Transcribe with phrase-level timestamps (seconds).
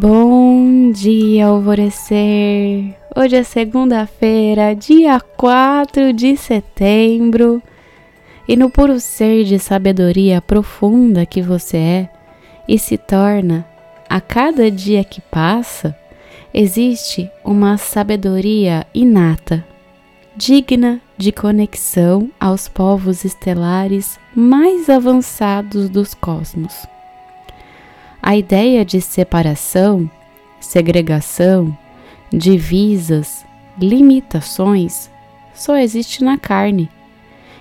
[0.00, 2.96] Bom dia, alvorecer!
[3.14, 7.62] Hoje é segunda-feira, dia 4 de setembro,
[8.48, 12.10] e no puro ser de sabedoria profunda que você é
[12.66, 13.66] e se torna
[14.08, 15.94] a cada dia que passa,
[16.54, 19.62] existe uma sabedoria inata,
[20.34, 26.72] digna de conexão aos povos estelares mais avançados dos cosmos.
[28.22, 30.10] A ideia de separação,
[30.60, 31.76] segregação,
[32.30, 33.44] divisas,
[33.78, 35.10] limitações
[35.54, 36.90] só existe na carne.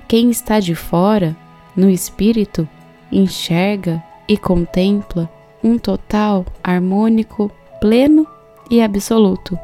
[0.07, 1.35] Quem está de fora,
[1.75, 2.67] no espírito,
[3.11, 5.29] enxerga e contempla
[5.63, 7.49] um total harmônico,
[7.79, 8.27] pleno
[8.69, 9.57] e absoluto,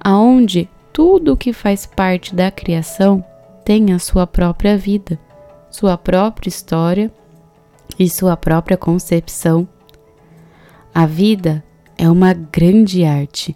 [0.00, 3.22] aonde tudo o que faz parte da criação
[3.64, 5.18] tem a sua própria vida,
[5.70, 7.12] sua própria história
[7.98, 9.68] e sua própria concepção
[10.96, 11.62] a vida
[11.98, 13.54] é uma grande arte.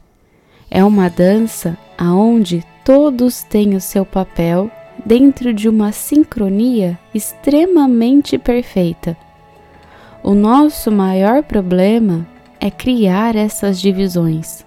[0.71, 4.71] É uma dança aonde todos têm o seu papel
[5.07, 9.17] dentro de uma sincronia extremamente perfeita.
[10.23, 12.29] O nosso maior problema
[12.61, 14.63] é criar essas divisões.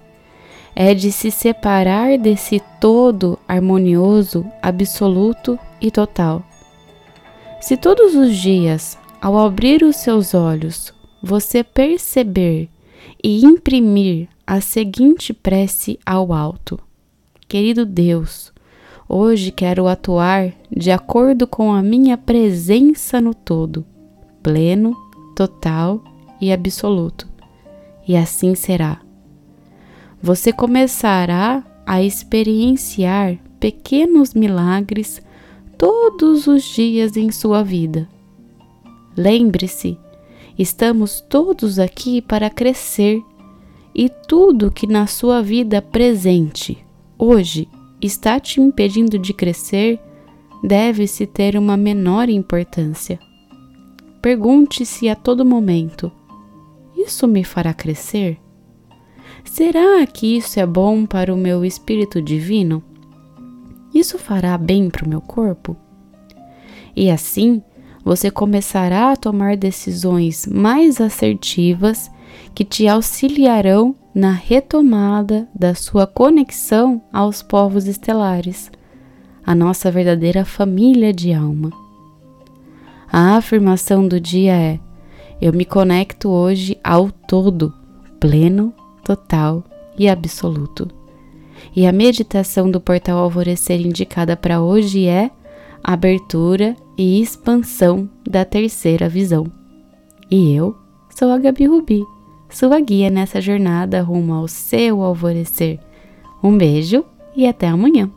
[0.75, 6.41] É de se separar desse todo harmonioso, absoluto e total.
[7.61, 10.91] Se todos os dias, ao abrir os seus olhos,
[11.23, 12.69] você perceber
[13.23, 16.77] e imprimir a seguinte prece ao alto:
[17.47, 18.51] Querido Deus,
[19.07, 23.85] hoje quero atuar de acordo com a minha presença no todo,
[24.43, 24.93] pleno,
[25.33, 26.03] total
[26.41, 27.25] e absoluto.
[28.05, 28.99] E assim será.
[30.21, 35.21] Você começará a experienciar pequenos milagres
[35.77, 38.09] todos os dias em sua vida.
[39.15, 39.97] Lembre-se
[40.57, 43.21] Estamos todos aqui para crescer
[43.93, 46.77] e tudo que na sua vida presente
[47.17, 47.67] hoje
[48.01, 49.99] está te impedindo de crescer
[50.63, 53.19] deve-se ter uma menor importância.
[54.21, 56.11] Pergunte-se a todo momento:
[56.95, 58.39] isso me fará crescer?
[59.43, 62.81] Será que isso é bom para o meu espírito divino?
[63.93, 65.75] Isso fará bem para o meu corpo?
[66.95, 67.61] E assim,
[68.03, 72.11] você começará a tomar decisões mais assertivas
[72.53, 78.71] que te auxiliarão na retomada da sua conexão aos povos estelares,
[79.45, 81.71] a nossa verdadeira família de alma.
[83.11, 84.79] A afirmação do dia é:
[85.41, 87.73] Eu me conecto hoje ao todo,
[88.19, 89.63] pleno, total
[89.97, 90.89] e absoluto.
[91.75, 95.31] E a meditação do portal Alvorecer indicada para hoje é
[95.83, 99.45] abertura e expansão da terceira visão.
[100.29, 100.75] E eu
[101.09, 102.03] sou a Gabi Rubi,
[102.49, 105.79] sua guia nessa jornada rumo ao seu alvorecer.
[106.43, 107.03] Um beijo
[107.35, 108.11] e até amanhã!